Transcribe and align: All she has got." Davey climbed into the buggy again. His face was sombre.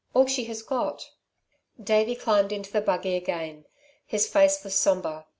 All 0.15 0.25
she 0.25 0.45
has 0.45 0.63
got." 0.63 1.11
Davey 1.79 2.15
climbed 2.15 2.51
into 2.51 2.71
the 2.71 2.81
buggy 2.81 3.13
again. 3.15 3.65
His 4.07 4.27
face 4.27 4.63
was 4.63 4.73
sombre. 4.73 5.27